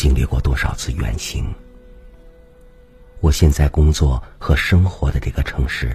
[0.00, 1.54] 经历过多少次远行。
[3.20, 5.94] 我现在工作和生活的这个城市，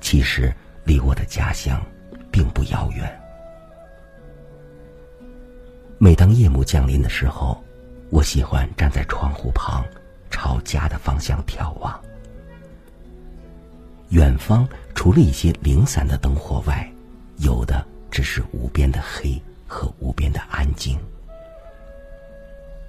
[0.00, 1.80] 其实离我的家乡
[2.28, 3.20] 并不遥远。
[5.96, 7.62] 每当夜幕降临的时候，
[8.10, 9.84] 我喜欢站在窗户旁，
[10.28, 12.02] 朝家的方向眺望。
[14.08, 16.92] 远方除了一些零散的灯火外，
[17.36, 20.98] 有的只是无边的黑和无边的安静。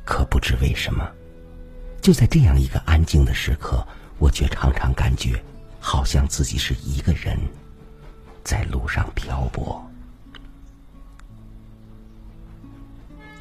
[0.08, 1.06] 可不知为什么。
[2.02, 3.86] 就在这样一个安静的时刻，
[4.18, 5.44] 我却常常感觉，
[5.82, 7.38] 好像自己是一个人，
[8.42, 9.84] 在路上漂泊。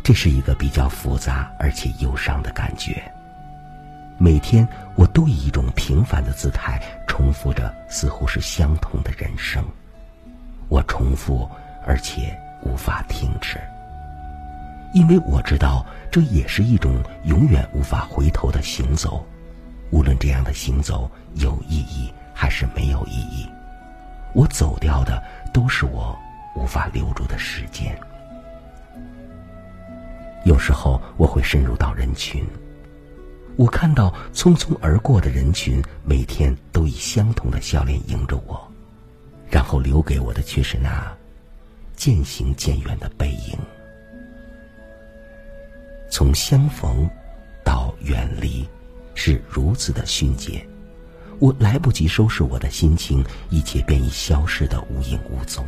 [0.03, 3.01] 这是一个比较复杂而且忧伤的感觉。
[4.19, 9.65] 每天，我都以一种平凡的姿态重复着似乎是相同的人生。
[10.69, 11.49] 我重复，
[11.87, 13.61] 而且无法停止。
[14.95, 19.27] 因为我知道，这也是一种永远无法回头的行走，
[19.91, 23.47] 无论这样的行走有意义还是没有意义，
[24.35, 26.17] 我走掉的都是我
[26.55, 27.99] 无法留住的时间。
[30.45, 32.47] 有时候我会深入到人群，
[33.57, 38.67] 我看到匆匆而过的人群，每天都以相同的笑脸迎着我，
[39.51, 41.13] 然后留给我的却是那
[41.97, 43.59] 渐行渐远的背影。
[46.09, 47.09] 从相逢
[47.65, 48.67] 到远离，
[49.15, 50.67] 是如此的迅捷，
[51.39, 55.65] 我来不及收拾我的心情，一切便已消失的无影无踪。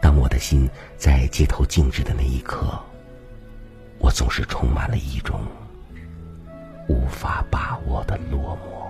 [0.00, 2.76] 当我的心在街头静止的那一刻，
[3.98, 5.40] 我总是充满了一种
[6.88, 8.81] 无法把握的落寞。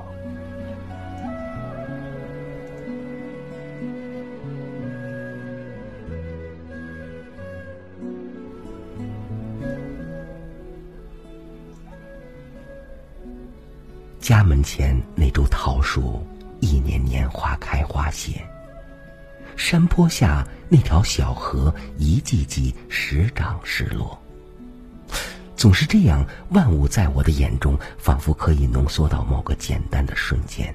[14.22, 16.24] 家门前那株桃树，
[16.60, 18.40] 一年年花开花谢；
[19.56, 24.16] 山坡下那条小河，一季季时涨时落。
[25.56, 30.72] 总是这样，万物在我的眼中，仿佛可以浓缩到某个简单的瞬间。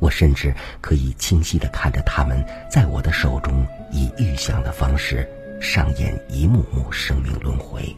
[0.00, 5.28] 我甚至可以清晰的看着它们，在我的手中，以预想的方式
[5.60, 7.94] 上演一幕幕生命轮回。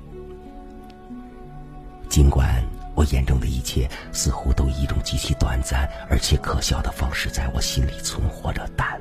[2.10, 2.62] 尽管。
[2.94, 9.00] 我眼中的一切似乎都以一种极其短暂而且可笑的方式在我心里存活着，但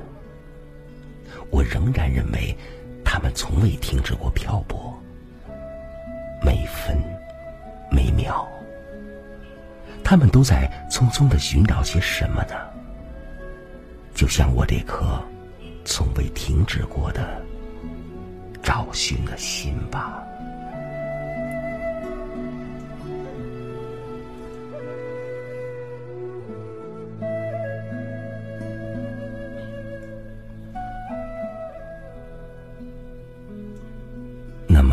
[1.50, 2.56] 我仍然认为，
[3.04, 4.92] 他们从未停止过漂泊。
[6.42, 7.00] 每分
[7.90, 8.46] 每秒，
[10.02, 12.54] 他们都在匆匆的寻找些什么呢？
[14.14, 15.22] 就像我这颗
[15.84, 17.40] 从未停止过的
[18.62, 20.22] 找寻的心吧。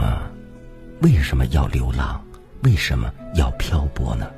[0.02, 0.30] 啊
[1.02, 2.24] 为什么要流浪？
[2.64, 4.30] 为什么要漂泊呢？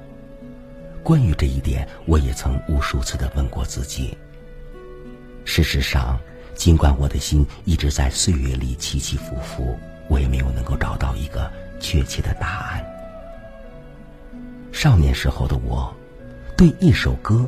[1.04, 4.18] 关于这一点，我也曾无数次的问过自己。
[5.44, 6.18] 事实上，
[6.56, 12.86] 尽管我的心一直在岁月里起起伏伏，我也没有能够找到一个确切的答案。
[14.72, 15.94] 少年时候的我，
[16.56, 17.46] 对一首歌，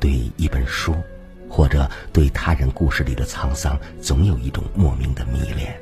[0.00, 0.96] 对一本书，
[1.50, 5.78] 或者对他人故事里的沧桑，总有一种莫名的迷恋。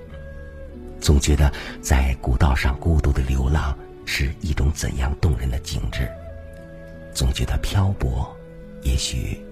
[1.03, 3.77] 总觉得在古道上孤独的流浪
[4.07, 6.09] 是一种怎样动人的景致，
[7.13, 8.35] 总觉得漂泊，
[8.83, 9.45] 也许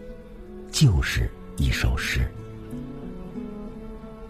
[0.71, 2.21] 就是一首诗。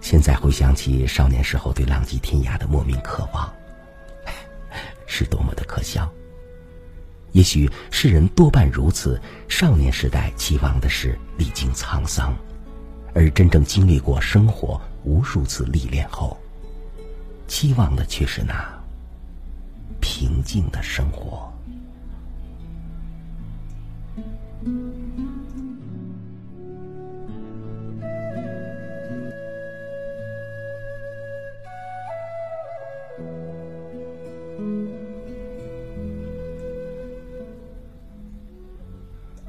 [0.00, 3.52] 现在回想起少年时候对浪迹天涯的莫名渴望，
[5.06, 6.11] 是多么的可笑。
[7.32, 12.34] 也许世人多半如此，少年时代期望的是历经沧桑，
[13.12, 16.39] 而真正经历过生活无数次历练后。
[17.60, 18.54] 希望的却是那
[20.00, 21.52] 平静的生活。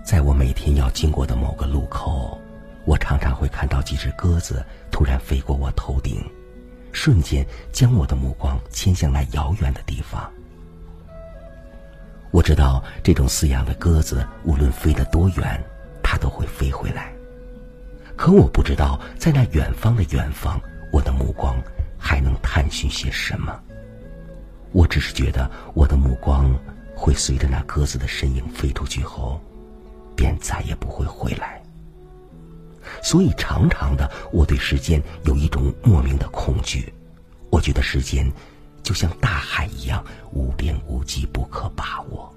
[0.03, 2.37] 在我每天要经过的某个路口，
[2.83, 4.61] 我常常会看到几只鸽子
[4.91, 6.21] 突然飞过我头顶。
[6.91, 10.29] 瞬间将我的目光牵向那遥远的地方。
[12.31, 15.61] 我知道这种饲养的鸽子，无论飞得多远，
[16.01, 17.11] 它都会飞回来。
[18.15, 20.61] 可我不知道，在那远方的远方，
[20.91, 21.55] 我的目光
[21.97, 23.59] 还能探寻些什么。
[24.71, 26.53] 我只是觉得我的目光
[26.95, 29.41] 会随着那鸽子的身影飞出去后，
[30.15, 31.60] 便再也不会回来。
[33.01, 36.93] 所以，常常的，我对时间有一种莫名的恐惧。
[37.49, 38.31] 我觉得时间
[38.81, 42.33] 就像大海一样无边无际，不可把握，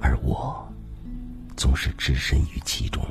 [0.00, 0.68] 而我
[1.56, 3.06] 总是置身于其中，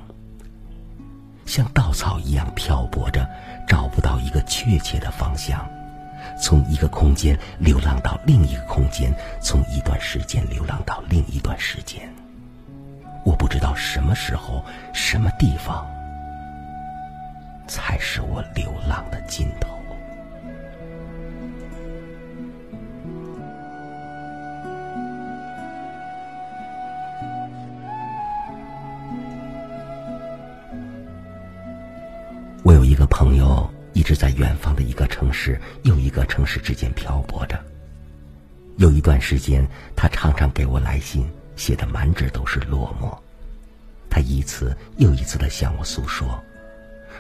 [1.45, 3.27] 像稻草一样漂泊着，
[3.67, 5.65] 找不到一个确切的方向。
[6.39, 12.13] 从一个空间流浪到另一个空间，从一段时间流浪到另一段时间。
[13.23, 14.63] 我不知道什么时候、
[14.93, 15.87] 什么地方
[17.71, 19.79] 才是我流浪的尽头。
[32.62, 33.71] 我有一个朋友。
[33.94, 37.59] 一直在远方的一个城市又一个城市之间漂泊着。
[38.77, 43.15] 有一段时间，他常常给我来信，写的满纸都是落寞。
[44.09, 46.41] 他一次又一次的向我诉说，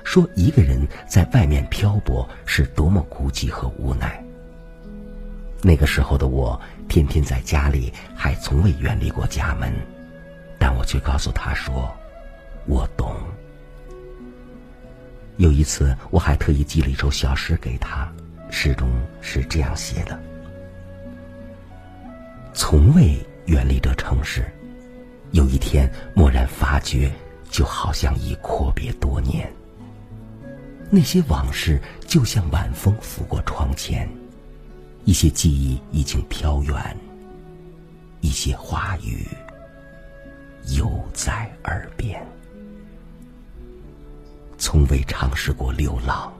[0.03, 4.23] 说一个人在外面漂泊是多么孤寂和无奈。
[5.61, 6.59] 那个时候的我，
[6.89, 9.71] 天天在家里，还从未远离过家门，
[10.57, 11.93] 但我却告诉他说
[12.65, 13.15] ：“我懂。”
[15.37, 18.11] 有一次，我还特意寄了一首小诗给他，
[18.49, 18.89] 诗中
[19.21, 20.19] 是这样写的
[22.53, 23.15] ：“从未
[23.45, 24.43] 远离这城市，
[25.31, 27.11] 有一天蓦然发觉，
[27.49, 29.51] 就好像已阔别多年。
[30.93, 34.09] 那些往事就像晚风拂过窗前，
[35.05, 36.97] 一些记忆已经飘远，
[38.19, 39.25] 一些话语
[40.77, 42.21] 犹在耳边。”
[44.59, 46.31] 从未尝试过流浪，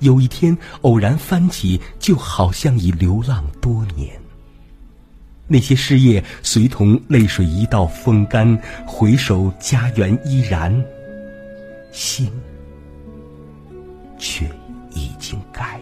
[0.00, 4.20] 有一天偶然翻起，就好像已流浪多年。
[5.46, 10.84] 那些事业随同泪水一道风干，回首家园依然，
[11.92, 12.28] 心
[14.18, 14.50] 却
[14.90, 15.80] 已经改。